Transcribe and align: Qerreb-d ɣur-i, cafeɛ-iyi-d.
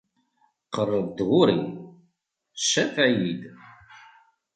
Qerreb-d 0.73 1.17
ɣur-i, 1.29 1.59
cafeɛ-iyi-d. 2.69 3.41